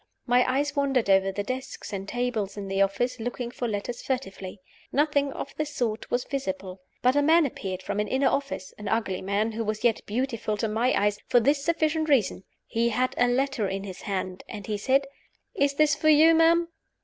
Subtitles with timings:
[0.25, 4.59] My eyes wandered over the desks and tables in the office, looking for letters furtively.
[4.91, 6.81] Nothing of the sort was visible.
[7.03, 10.57] But a man appeared from an inner office: an ugly man, who was yet beautiful
[10.57, 14.65] to my eyes, for this sufficient reason he had a letter in his hand, and
[14.65, 15.05] he said,
[15.53, 16.67] "Is this for you, ma'am?"